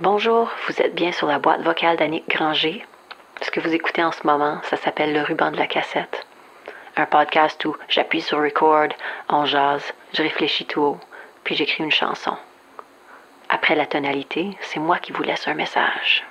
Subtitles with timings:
[0.00, 2.84] Bonjour, vous êtes bien sur la boîte vocale d'Annick Granger.
[3.40, 6.26] Ce que vous écoutez en ce moment, ça s'appelle Le ruban de la cassette.
[6.96, 8.88] Un podcast où j'appuie sur record,
[9.30, 11.00] on jase, je réfléchis tout haut,
[11.44, 12.36] puis j'écris une chanson.
[13.48, 16.26] Après la tonalité, c'est moi qui vous laisse un message.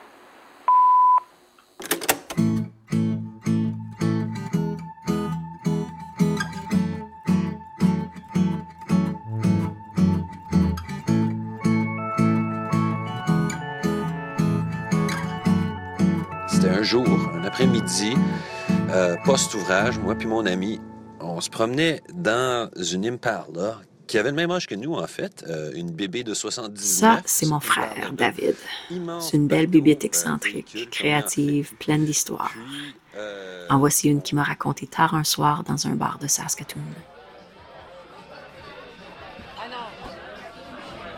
[16.86, 18.14] Jour, un après-midi,
[18.92, 20.80] euh, post-ouvrage, moi puis mon ami,
[21.20, 25.44] on se promenait dans une Impala qui avait le même âge que nous, en fait,
[25.50, 26.80] euh, une bébé de 79.
[26.80, 28.56] Ça, c'est mon frère, David.
[29.20, 32.54] C'est une belle bébête excentrique, créative, pleine d'histoires.
[33.18, 36.82] Euh, En voici une qui m'a raconté tard un soir dans un bar de Saskatoon.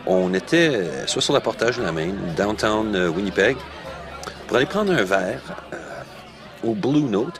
[0.08, 3.56] on était euh, soit sur la portage de la Main, downtown euh, Winnipeg,
[4.48, 5.76] pour aller prendre un verre euh,
[6.64, 7.38] au Blue Note,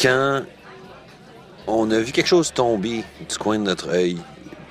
[0.00, 0.42] quand
[1.66, 4.16] on a vu quelque chose tomber du coin de notre œil.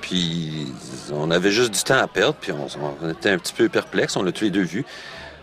[0.00, 0.72] Puis
[1.12, 4.22] on avait juste du temps à perdre, puis on, était un petit peu perplexe, on
[4.22, 4.84] l'a tous les deux vu.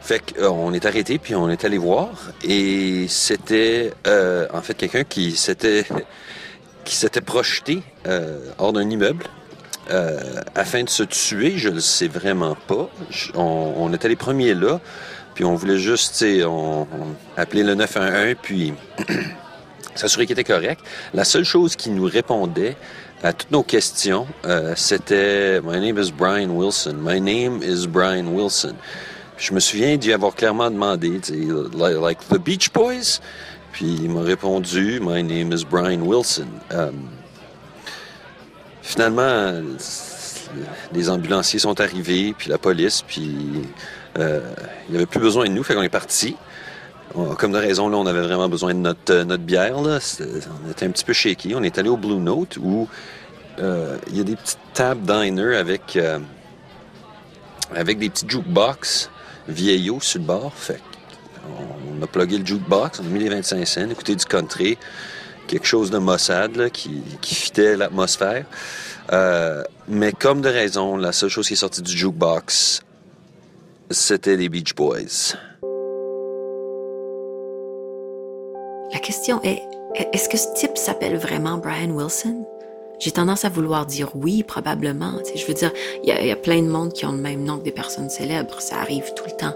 [0.02, 2.10] Fait qu'on est arrêté, puis on est allé voir,
[2.44, 5.86] et c'était euh, en fait quelqu'un qui s'était
[6.84, 9.26] qui s'était projeté euh, hors d'un immeuble
[9.92, 12.90] euh, afin de se tuer, je le sais vraiment pas.
[13.36, 14.82] On, on était les premiers là,
[15.34, 16.88] puis on voulait juste, on, on
[17.38, 18.74] appeler le 911, puis
[19.96, 20.82] s'assurer qu'il était correct.
[21.14, 22.76] La seule chose qui nous répondait
[23.24, 26.96] à toutes nos questions, euh, c'était My name is Brian Wilson.
[27.00, 28.76] My name is Brian Wilson.
[29.38, 31.20] Je me souviens d'y avoir clairement demandé,
[31.74, 33.20] like, like the Beach Boys?
[33.72, 36.48] Puis il m'a répondu My name is Brian Wilson.
[36.72, 36.92] Euh,
[38.84, 39.62] Finalement,
[40.94, 43.64] les ambulanciers sont arrivés, puis la police, puis
[44.20, 44.42] euh,
[44.88, 46.36] il n'y avait plus besoin de nous, fait qu'on est parti.
[47.38, 49.80] Comme de raison, là, on avait vraiment besoin de notre, euh, notre bière.
[49.82, 50.00] Là.
[50.66, 51.54] On était un petit peu shaky.
[51.56, 52.88] On est allé au Blue Note où
[53.60, 56.00] euh, il y a des petites tables diner avec,
[57.76, 59.12] avec des petits jukebox
[59.48, 60.54] vieillots sur le bord.
[60.56, 60.82] Fait
[61.48, 64.78] on a plugué le jukebox, on a mis les 25 cents, écouté du country,
[65.48, 68.46] quelque chose de Mossad qui, fitait l'atmosphère.
[69.12, 72.82] Euh, mais comme de raison, la seule chose qui est sortie du jukebox,
[73.92, 75.36] c'était les Beach Boys.
[78.94, 79.62] La question est,
[80.14, 82.46] est-ce que ce type s'appelle vraiment Brian Wilson?
[83.00, 85.14] J'ai tendance à vouloir dire oui, probablement.
[85.36, 85.72] Je veux dire,
[86.04, 88.62] il y a plein de monde qui ont le même nom que des personnes célèbres.
[88.62, 89.56] Ça arrive tout le temps.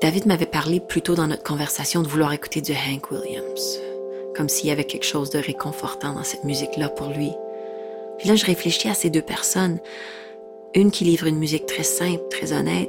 [0.00, 3.80] David m'avait parlé plus tôt dans notre conversation de vouloir écouter du Hank Williams.
[4.38, 7.32] Comme s'il y avait quelque chose de réconfortant dans cette musique-là pour lui.
[8.18, 9.80] Puis là, je réfléchis à ces deux personnes.
[10.76, 12.88] Une qui livre une musique très simple, très honnête,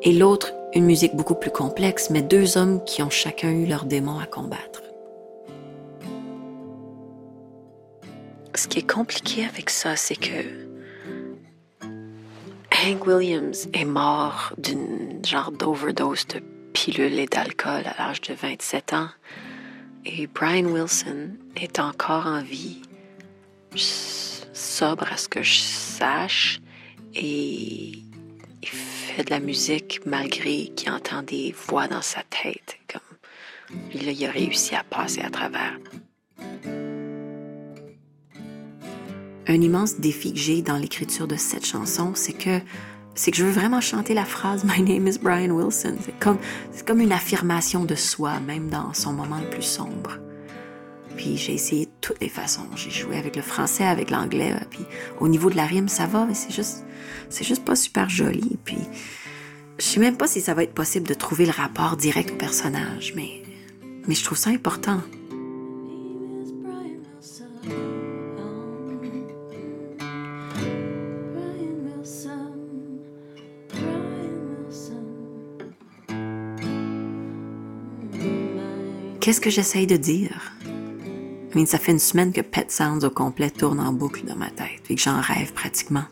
[0.00, 3.84] et l'autre une musique beaucoup plus complexe, mais deux hommes qui ont chacun eu leurs
[3.84, 4.82] démons à combattre.
[8.54, 10.42] Ce qui est compliqué avec ça, c'est que
[12.72, 16.40] Hank Williams est mort d'une genre d'overdose de
[16.72, 19.08] pilules et d'alcool à l'âge de 27 ans.
[20.04, 22.82] Et Brian Wilson est encore en vie,
[23.76, 26.60] sobre à ce que je sache,
[27.14, 27.92] et
[28.62, 32.78] il fait de la musique malgré qu'il entend des voix dans sa tête.
[32.92, 33.00] Comme
[33.94, 35.78] il a réussi à passer à travers.
[39.46, 42.60] Un immense défi que j'ai dans l'écriture de cette chanson, c'est que
[43.14, 45.96] c'est que je veux vraiment chanter la phrase My name is Brian Wilson.
[46.04, 46.38] C'est comme
[46.72, 50.18] c'est comme une affirmation de soi, même dans son moment le plus sombre.
[51.16, 52.66] Puis j'ai essayé de toutes les façons.
[52.74, 54.54] J'ai joué avec le français, avec l'anglais.
[54.70, 54.84] Puis
[55.20, 56.84] au niveau de la rime, ça va, mais c'est juste,
[57.28, 58.58] c'est juste pas super joli.
[58.64, 58.78] Puis
[59.78, 62.36] je sais même pas si ça va être possible de trouver le rapport direct au
[62.36, 63.42] personnage, mais,
[64.06, 65.00] mais je trouve ça important.
[79.32, 80.52] Qu'est-ce que j'essaye de dire?
[81.64, 84.82] Ça fait une semaine que Pet Sounds au complet tourne en boucle dans ma tête
[84.90, 86.04] et que j'en rêve pratiquement.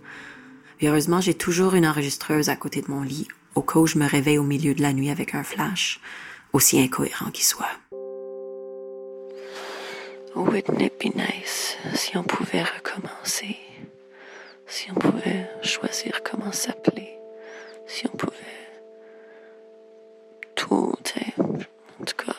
[0.82, 4.08] Heureusement, j'ai toujours une enregistreuse à côté de mon lit, au cas où je me
[4.08, 6.00] réveille au milieu de la nuit avec un flash,
[6.54, 7.68] aussi incohérent qu'il soit.
[10.34, 13.58] Wouldn't it be nice si on pouvait recommencer?
[14.66, 17.18] Si on pouvait choisir comment s'appeler?
[17.86, 18.34] Si on pouvait
[20.54, 22.32] tout, en tout cas,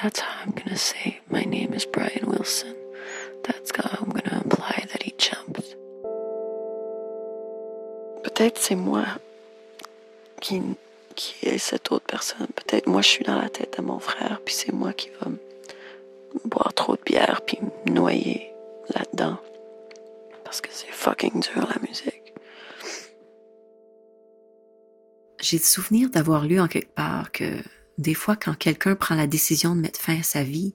[0.00, 2.74] that's how I'm gonna say my name is Brian Wilson.
[3.44, 5.76] That's how I'm gonna imply that he jumped.
[8.22, 9.04] Peut-être c'est moi
[10.40, 10.62] qui,
[11.14, 12.46] qui est cette autre personne.
[12.54, 15.28] Peut-être moi, je suis dans la tête de mon frère, puis c'est moi qui va
[16.44, 18.52] boire trop de bière, puis me noyer
[18.94, 19.38] là-dedans.
[20.44, 22.32] Parce que c'est fucking dur, la musique.
[25.40, 27.44] J'ai le souvenir d'avoir lu en quelque part que
[27.98, 30.74] des fois, quand quelqu'un prend la décision de mettre fin à sa vie,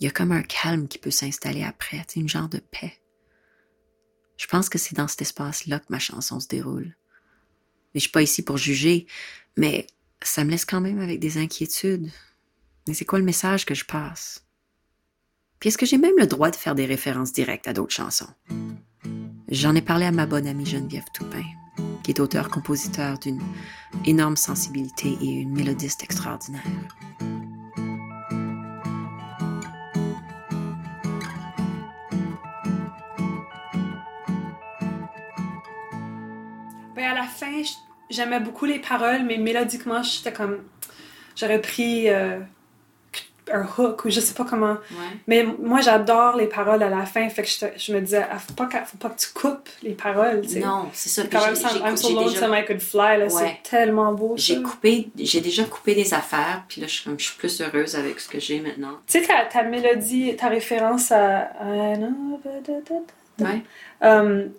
[0.00, 3.00] il y a comme un calme qui peut s'installer après, une genre de paix.
[4.36, 6.96] Je pense que c'est dans cet espace-là que ma chanson se déroule.
[7.92, 9.06] Mais je suis pas ici pour juger,
[9.56, 9.86] mais
[10.22, 12.10] ça me laisse quand même avec des inquiétudes.
[12.86, 14.44] Mais c'est quoi le message que je passe?
[15.58, 18.32] Puis est-ce que j'ai même le droit de faire des références directes à d'autres chansons?
[19.48, 21.44] J'en ai parlé à ma bonne amie Geneviève Toupin,
[22.02, 23.40] qui est auteur-compositeur d'une
[24.04, 26.62] énorme sensibilité et une mélodiste extraordinaire.
[36.94, 37.62] Ben à la fin,
[38.10, 40.58] j'aimais beaucoup les paroles, mais mélodiquement, j'étais comme.
[41.36, 42.40] J'aurais pris euh,
[43.52, 44.76] un hook ou je sais pas comment.
[45.26, 47.28] Mais moi, j'adore les paroles à la fin.
[47.28, 49.94] Fait que je, me disais, ah, faut pas, que, faut pas que tu coupes les
[49.94, 50.42] paroles.
[50.56, 51.22] Non, c'est ça.
[51.30, 51.54] Quand même,
[51.84, 53.28] I'm so lonesome I could fly.
[53.28, 54.34] C'est tellement beau.
[54.36, 56.64] J'ai coupé, j'ai déjà coupé des affaires.
[56.68, 58.98] Puis là, je, je suis plus heureuse avec ce que j'ai maintenant.
[59.06, 61.50] Tu sais, ta, ta, mélodie, ta référence à.
[63.40, 63.62] Ouais.
[64.00, 64.50] Um,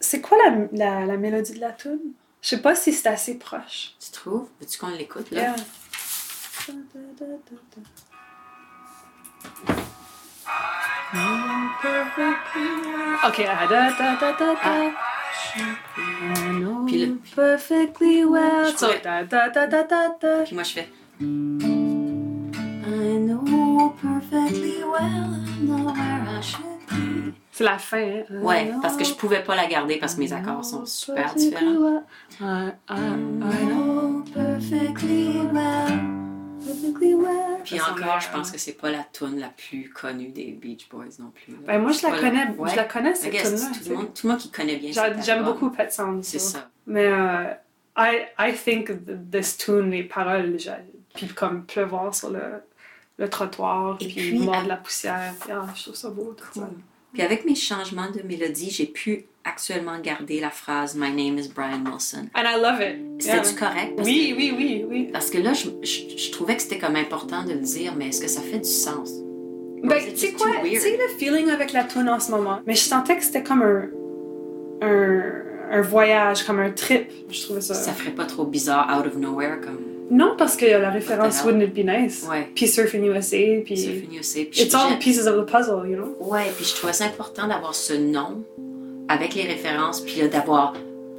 [0.00, 2.14] c'est quoi la, la, la, mélodie de la tune?
[2.40, 3.94] Je sais pas si c'est assez proche.
[4.00, 4.48] Tu trouves?
[4.60, 5.42] Veux-tu qu'on l'écoute, là?
[5.42, 5.56] Yeah.
[11.84, 14.92] Ok, ah, da, da, da, da, da.
[15.56, 18.72] I know puis le, perfectly well.
[18.76, 20.44] So, da, da, da, da, da, da.
[20.44, 20.88] Puis moi, je fais.
[21.20, 21.24] I
[23.18, 27.34] know perfectly well, I know where I should be.
[27.50, 28.22] C'est la fin.
[28.30, 28.42] Hein?
[28.42, 32.04] Ouais, parce que je pouvais pas la garder parce que mes accords sont super différents.
[32.40, 36.31] I, I, I know perfectly well.
[37.64, 41.04] Puis encore, je pense que c'est pas la tune la plus connue des Beach Boys
[41.18, 41.54] non plus.
[41.66, 44.26] Ben moi, je la connais, je la connais cette tune là Tout, le monde, tout
[44.26, 44.92] le monde qui connaît bien
[45.22, 46.22] J'aime beaucoup Pet Sounds.
[46.22, 46.70] C'est ça.
[46.86, 47.54] Mais uh,
[47.96, 48.90] I, I think
[49.30, 50.56] this tune, les paroles,
[51.14, 52.62] puis comme pleuvoir sur le,
[53.18, 56.34] le trottoir, puis, puis mordre de la poussière, puis, ah, je trouve ça beau.
[56.36, 56.68] Tout ça.
[57.12, 61.48] Puis avec mes changements de mélodie, j'ai pu actuellement garder la phrase My name is
[61.48, 62.30] Brian Wilson.
[62.34, 63.22] And I love it.
[63.22, 64.00] C'était-tu correct?
[64.02, 65.08] oui, oui, oui, oui.
[65.12, 68.20] Parce que là, je, je, trouvais que c'était comme important de le dire, mais est-ce
[68.20, 69.10] que ça fait du sens?
[69.82, 70.48] Ben, tu sais quoi?
[70.64, 72.60] Tu sais le feeling avec la tune en ce moment?
[72.66, 73.88] Mais je sentais que c'était comme un,
[74.80, 75.22] un,
[75.70, 77.10] un, voyage, comme un trip.
[77.28, 77.74] Je trouvais ça.
[77.74, 79.91] Ça ferait pas trop bizarre, out of nowhere, comme.
[80.12, 82.26] Non, parce qu'il y a la référence Wouldn't It Be Nice?
[82.28, 82.46] Ouais.
[82.54, 83.78] Puis Surfing USA, puis...
[83.78, 84.40] Surfing USA.
[84.50, 86.14] Puis It's all pieces of the puzzle, you know?
[86.20, 88.42] Ouais, puis je trouvais ça important d'avoir ce nom
[89.08, 90.74] avec les références, puis d'avoir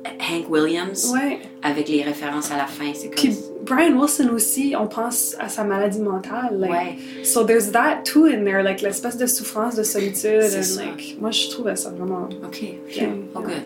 [0.06, 1.40] Hank Williams ouais.
[1.64, 2.92] avec les références à la fin.
[2.94, 3.16] C'est comme...
[3.16, 3.36] Puis
[3.66, 6.60] Brian Wilson aussi, on pense à sa maladie mentale.
[6.60, 6.98] Like, ouais.
[7.24, 10.44] So there's that too in there, like l'espèce de souffrance, de solitude.
[10.44, 12.30] And, like, moi, je trouvais ça vraiment...
[12.46, 12.62] OK,
[12.96, 13.64] yeah, oh good.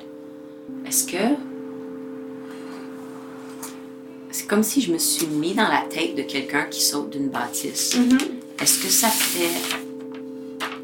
[0.87, 1.35] Est-ce que
[4.37, 7.29] c'est comme si je me suis mis dans la tête de quelqu'un qui saute d'une
[7.29, 7.97] bâtisse.
[7.97, 8.61] Mm-hmm.
[8.61, 9.49] Est-ce que ça fait.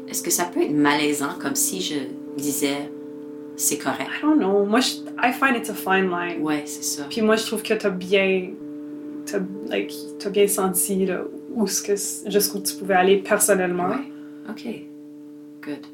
[0.08, 1.94] Est-ce que ça peut être malaisant comme si je
[2.36, 2.90] disais
[3.54, 4.10] c'est correct?
[4.18, 4.64] I don't know.
[4.64, 6.42] Moi, je, I find it's a fine line.
[6.42, 7.04] Ouais, c'est ça.
[7.08, 8.50] Puis moi, je trouve que t'as bien.
[9.24, 9.94] T'as like,
[10.24, 11.22] as bien senti là,
[11.54, 11.94] où ce que,
[12.28, 13.90] jusqu'où tu pouvais aller personnellement.
[13.90, 14.50] Ouais.
[14.50, 14.66] OK.
[15.62, 15.86] Good.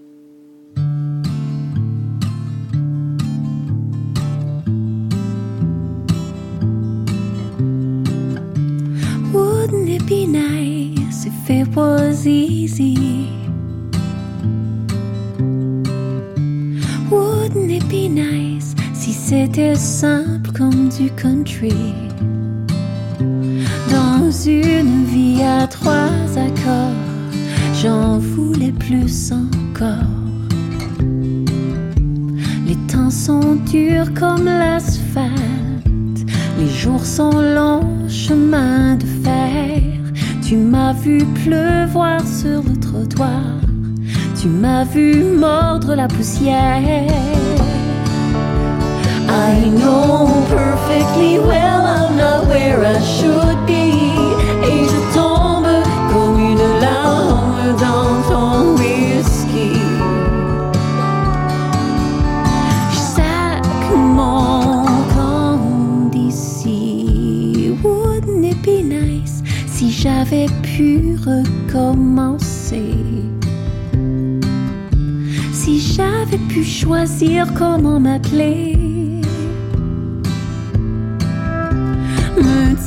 [17.11, 21.95] Wouldn't it be nice si c'était simple comme du country?
[23.91, 26.95] Dans une vie à trois accords,
[27.83, 29.87] j'en voulais plus encore.
[32.67, 35.31] Les temps sont durs comme l'asphalte,
[36.59, 40.00] les jours sont longs, chemin de fer.
[40.51, 43.61] Tu m'as vu pleuvoir sur le trottoir.
[44.41, 47.07] Tu m'as vu mordre la poussière.
[49.29, 50.27] I know
[75.63, 78.81] Si j'avais pu choisir comment m'appeler.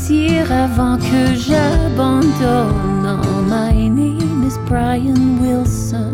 [0.04, 3.20] sentir avant que j'abandonne.
[3.48, 6.14] My name is Brian Wilson.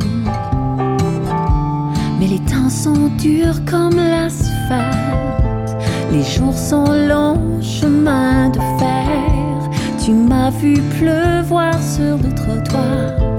[2.19, 5.75] Mais les temps sont durs comme l'asphalte.
[6.11, 9.69] Les jours sont longs, chemin de fer.
[10.03, 13.38] Tu m'as vu pleuvoir sur le trottoir.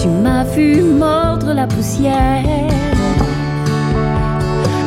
[0.00, 2.42] Tu m'as vu mordre la poussière.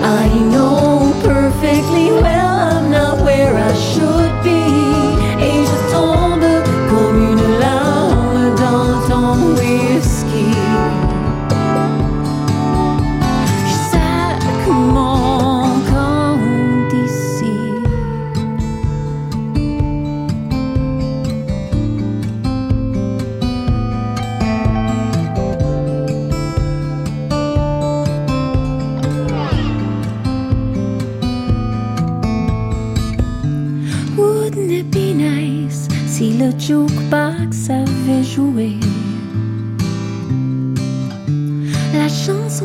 [0.03, 4.62] I know perfectly well I'm not where I should be.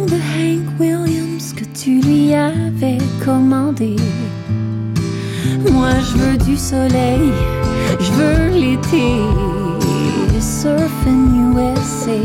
[0.06, 3.96] De Hank Williams que tu lui avais commandée?
[5.72, 7.32] Moi je veux du soleil,
[7.98, 9.08] je veux l'été,
[10.40, 12.18] surf in USA.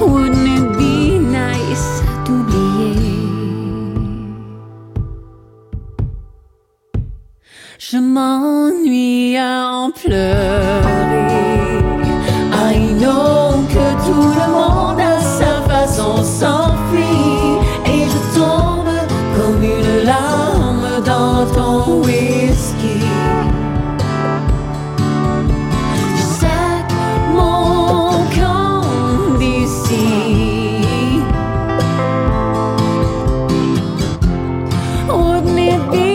[0.00, 3.18] Wouldn't it be nice d'oublier?
[7.78, 11.07] Je m'ennuie en pleurer.
[35.78, 36.07] Wouldn't it be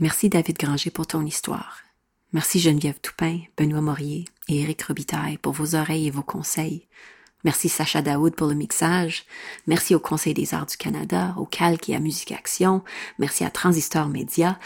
[0.00, 1.78] Merci David Granger pour ton histoire.
[2.32, 6.86] Merci Geneviève Toupin, Benoît Morier et Éric Robitaille pour vos oreilles et vos conseils.
[7.42, 9.24] Merci Sacha Daoud pour le mixage.
[9.66, 12.84] Merci au Conseil des arts du Canada, au Calque et à Musique Action.
[13.18, 14.58] Merci à Transistor Média.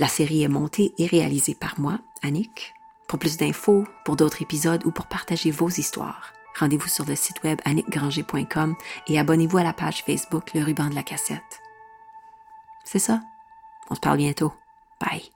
[0.00, 2.74] La série est montée et réalisée par moi, Annick.
[3.06, 7.42] Pour plus d'infos, pour d'autres épisodes ou pour partager vos histoires, rendez-vous sur le site
[7.44, 8.74] web annickgranger.com
[9.06, 11.60] et abonnez-vous à la page Facebook Le Ruban de la Cassette.
[12.84, 13.20] C'est ça.
[13.90, 14.52] On se parle bientôt.
[15.02, 15.31] Bye.